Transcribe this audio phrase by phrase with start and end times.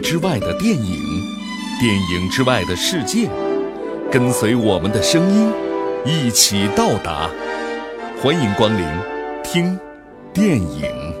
[0.00, 1.22] 之外的电影，
[1.80, 3.28] 电影之外的世界，
[4.10, 5.52] 跟随我们的声音，
[6.04, 7.30] 一起到达。
[8.22, 8.86] 欢迎光临，
[9.42, 9.78] 听
[10.32, 11.14] 电影。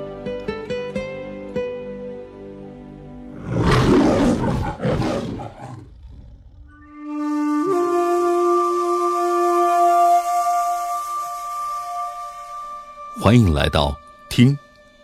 [13.20, 13.96] 欢迎来到
[14.28, 14.56] 听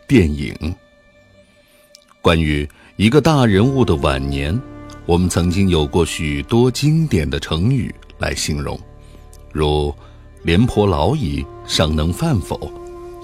[0.07, 0.55] 电影。
[2.23, 4.57] 关于一个大人物的晚年，
[5.07, 8.79] 我们曾经有过许多经典的成语来形容，
[9.51, 9.93] 如
[10.45, 12.71] “廉颇老矣，尚能饭否”“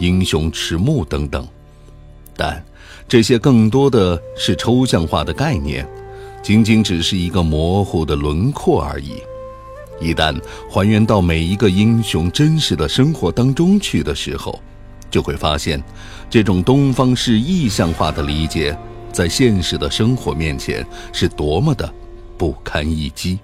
[0.00, 1.46] 英雄迟暮”等等。
[2.36, 2.60] 但
[3.06, 5.88] 这些更多的是抽象化的概念，
[6.42, 9.22] 仅仅只是一个模糊的轮廓而已。
[10.00, 10.36] 一旦
[10.68, 14.60] 还原到每一个英雄真实的生活当中去的时候，
[15.10, 15.82] 就会发现，
[16.28, 18.76] 这种东方式意象化的理解，
[19.12, 21.92] 在现实的生活面前是多么的
[22.36, 23.38] 不堪一击。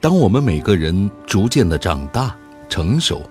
[0.00, 2.36] 当我们每个人逐渐的长大
[2.68, 3.22] 成熟，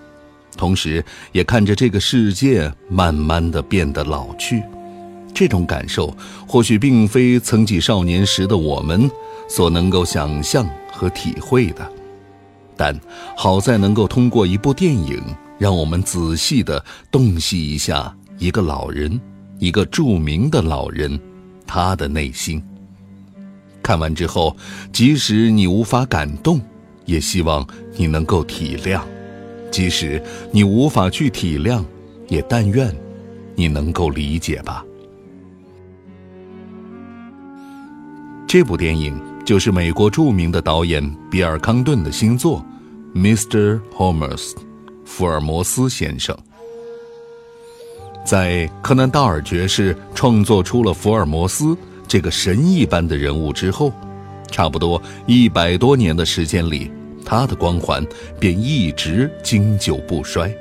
[0.57, 4.63] 同时也看着这个世界慢慢的变得老去，
[5.33, 6.15] 这种感受
[6.47, 9.09] 或许并非曾几少年时的我们
[9.47, 11.87] 所能够想象和体会的，
[12.75, 12.99] 但
[13.35, 15.23] 好在能够通过一部电影。
[15.57, 19.19] 让我们仔细地洞悉一下一个老人，
[19.59, 21.19] 一个著名的老人，
[21.65, 22.61] 他的内心。
[23.81, 24.55] 看完之后，
[24.91, 26.59] 即使你无法感动，
[27.05, 27.65] 也希望
[27.95, 29.01] 你能够体谅；
[29.69, 31.83] 即使你无法去体谅，
[32.29, 32.93] 也但愿
[33.55, 34.83] 你能够理解吧。
[38.47, 42.63] 这部电影就是美国著名的导演比尔·康顿的新作
[43.17, 43.79] 《Mr.
[43.95, 44.51] Holmes》。
[45.15, 46.35] 福尔摩斯先生，
[48.25, 51.77] 在柯南·道尔爵士创作出了福尔摩斯
[52.07, 53.93] 这个神一般的人物之后，
[54.49, 56.91] 差不多一百多年的时间里，
[57.23, 58.03] 他的光环
[58.39, 60.51] 便一直经久不衰。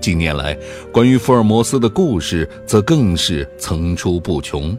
[0.00, 0.58] 近年来，
[0.92, 4.76] 关于福尔摩斯的故事则更是层出不穷。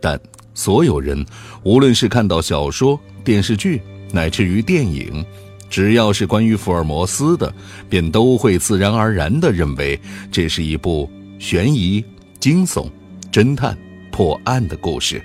[0.00, 0.16] 但
[0.54, 1.26] 所有人，
[1.64, 3.82] 无论是看到小说、电视剧，
[4.12, 5.26] 乃至于电影，
[5.68, 7.52] 只要是关于福尔摩斯的，
[7.88, 10.00] 便都会自然而然地认为
[10.30, 12.04] 这是一部悬疑、
[12.38, 12.90] 惊悚、
[13.32, 13.76] 侦探、
[14.10, 15.22] 破案的故事。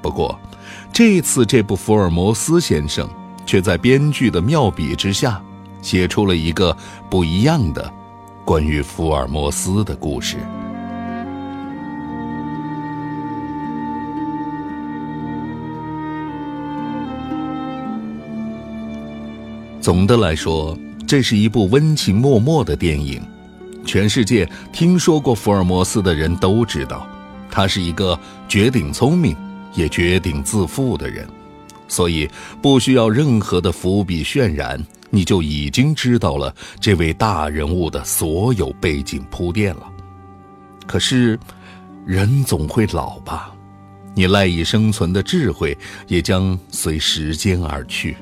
[0.00, 0.38] 不过，
[0.92, 3.06] 这次这部《福尔摩斯先生》
[3.46, 5.42] 却在编剧的妙笔之下，
[5.80, 6.76] 写出了一个
[7.10, 7.92] 不一样的
[8.44, 10.36] 关于福尔摩斯的故事。
[19.82, 20.78] 总的来说，
[21.08, 23.20] 这是一部温情脉脉的电影。
[23.84, 27.04] 全世界听说过福尔摩斯的人都知道，
[27.50, 28.16] 他是一个
[28.48, 29.36] 绝顶聪明
[29.74, 31.28] 也绝顶自负的人，
[31.88, 32.30] 所以
[32.62, 39.82] 不需要任何的伏笔渲染，你就已经知道了这位大人物的所有背景铺垫了。
[40.86, 41.36] 可是，
[42.06, 43.52] 人总会老吧？
[44.14, 45.76] 你赖以生存的智慧
[46.06, 48.16] 也将随时间而去。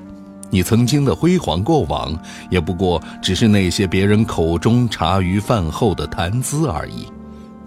[0.51, 2.13] 你曾经的辉煌过往，
[2.51, 7.07] 也不过只是那些别人口中茶余饭后的谈资而已。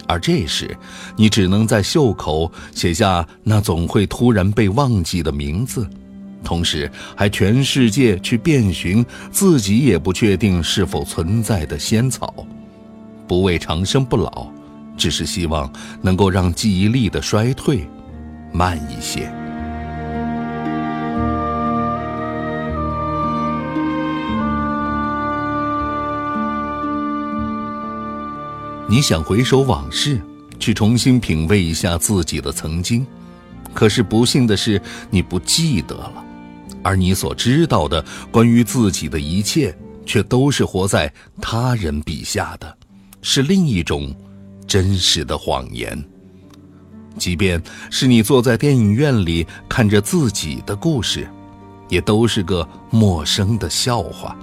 [0.05, 0.75] 而这时，
[1.15, 5.87] 你只能在袖口写下那总会突然被忘记的名字，
[6.43, 12.45] 同时还全世界去遍寻自己也不确定是否存在的仙草。
[13.25, 14.47] 不为长生不老，
[14.97, 15.71] 只是希望
[16.01, 17.87] 能够让记忆力的衰退
[18.51, 19.42] 慢一些。
[28.87, 30.21] 你想回首往事，
[30.59, 33.05] 去重新品味一下自己的曾经，
[33.73, 34.79] 可是不幸的是，
[35.09, 36.23] 你不记得了，
[36.83, 39.75] 而你所知道的关于自己的一切，
[40.05, 42.77] 却都是活在他人笔下的，
[43.21, 44.13] 是另一种
[44.67, 46.01] 真实的谎言。
[47.17, 51.27] 即便是你坐在电影院里看着自己的故事，
[51.87, 54.37] 也都是个陌生的笑话。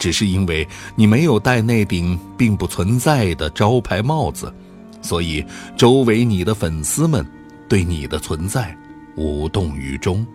[0.00, 0.66] 只是因为
[0.96, 4.52] 你没有戴那顶并不存在的招牌帽子，
[5.02, 5.44] 所以
[5.76, 7.24] 周围你的粉丝们
[7.68, 8.74] 对你的存在
[9.14, 10.26] 无动于衷。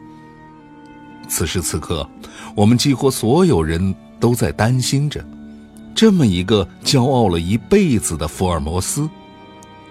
[1.27, 2.07] 此时此刻，
[2.55, 5.25] 我们几乎所有人都在担心着，
[5.95, 9.09] 这么一个骄傲了一辈子的福尔摩斯，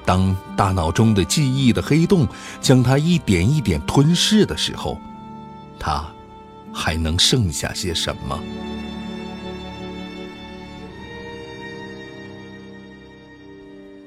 [0.05, 2.29] 当大脑中的记忆的黑洞
[2.61, 4.97] 将他一点一点吞噬的时候，
[5.81, 6.06] 他
[6.73, 8.38] 还能剩下些什么？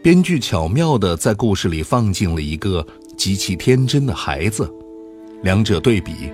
[0.07, 2.87] 编剧巧妙地在故事里放进了一个
[3.17, 4.65] 极其天真的孩子，
[5.43, 6.31] 两者对比，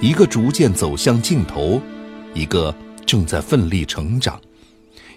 [0.00, 1.80] 一个逐渐走向尽头，
[2.32, 2.72] 一个
[3.04, 4.36] 正在奋力成长；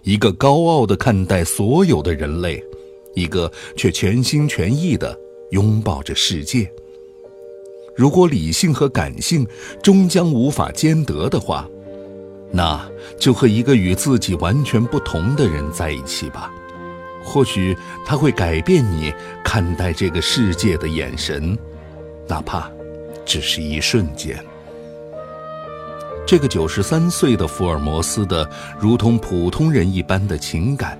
[0.01, 2.59] 一个高傲地看待所有的人类，
[3.13, 5.15] 一个却全心全意地
[5.51, 6.67] 拥抱着世界。
[7.95, 9.45] 如果理性和感性
[9.83, 11.69] 终将无法兼得的话，
[12.51, 12.83] 那
[13.19, 16.51] 就和一个与自己完全不同的人在一起吧。
[17.23, 19.13] 或许他会改变你
[19.43, 21.57] 看待这个世界的眼神，
[22.27, 22.69] 哪怕
[23.25, 24.37] 只是一瞬间。
[26.25, 30.97] 这个九十三岁的福尔摩斯的如同普通人一般的情感，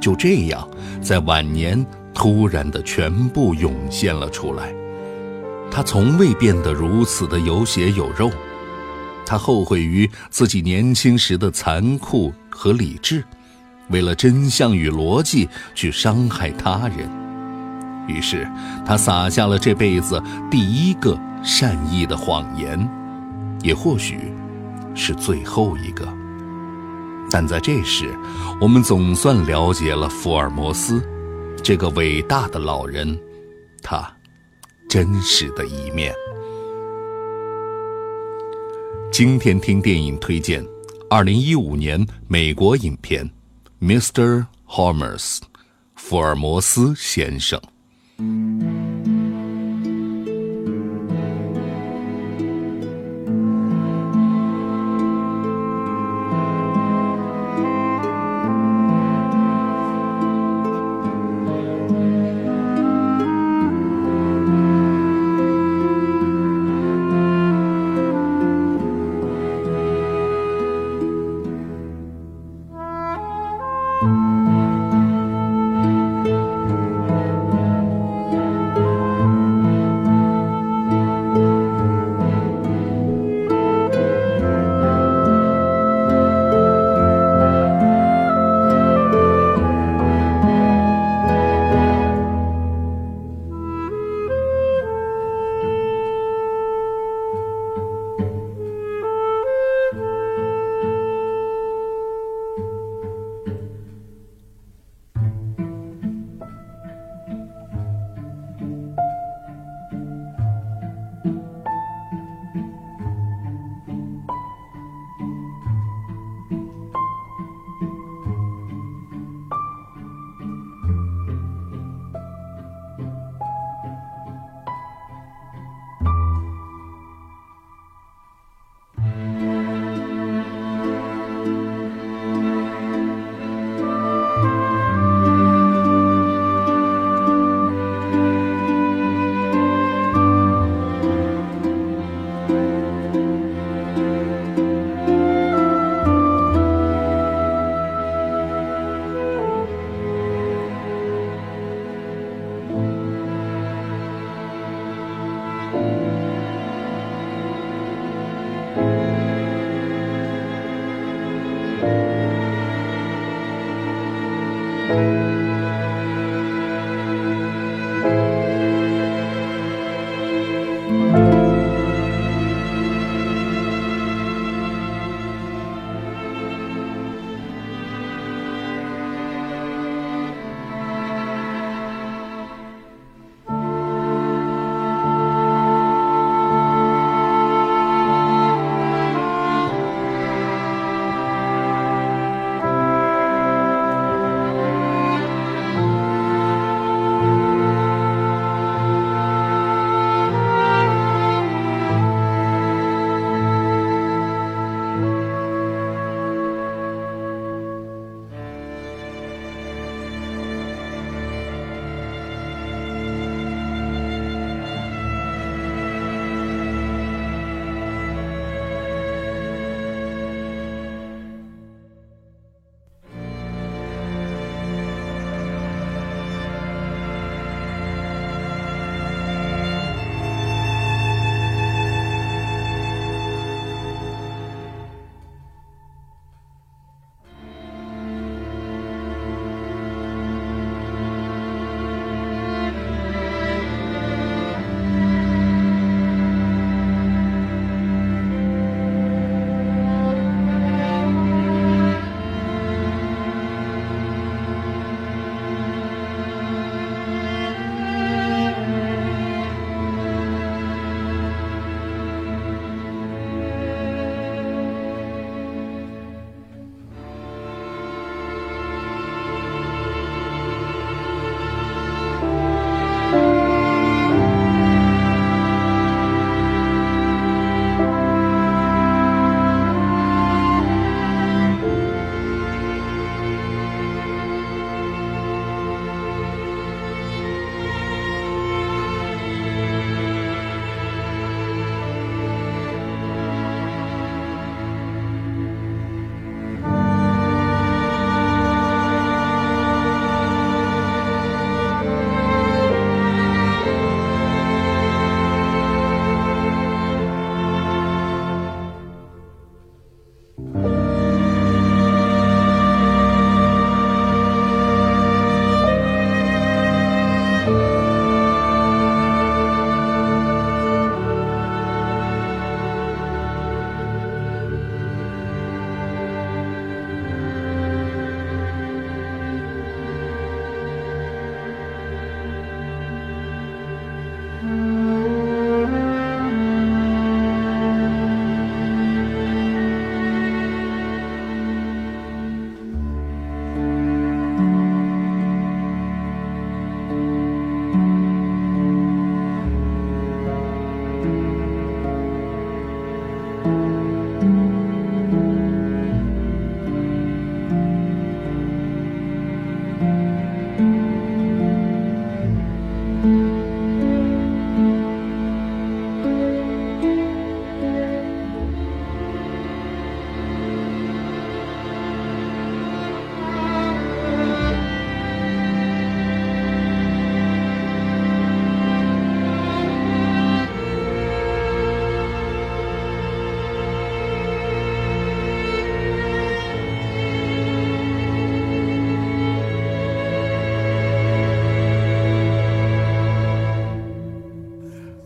[0.00, 0.68] 就这样
[1.02, 4.74] 在晚年突然的全部涌现了出来。
[5.70, 8.30] 他从未变得如此的有血有肉，
[9.26, 13.24] 他后悔于自己年轻时的残酷和理智。
[13.90, 17.08] 为了真相与逻辑去伤害他人，
[18.08, 18.48] 于是
[18.84, 22.88] 他撒下了这辈子第一个善意的谎言，
[23.62, 24.32] 也或许
[24.94, 26.06] 是最后一个。
[27.30, 28.14] 但在这时，
[28.60, 31.02] 我们总算了解了福尔摩斯
[31.62, 33.18] 这个伟大的老人，
[33.82, 34.10] 他
[34.88, 36.12] 真实的一面。
[39.10, 40.64] 今天听电影推荐，
[41.08, 43.28] 二零一五年美国影片。
[43.84, 44.46] Mr.
[44.66, 45.40] Holmes，
[45.94, 47.60] 福尔摩斯先生。